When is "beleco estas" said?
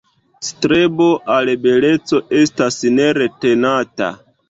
1.67-2.83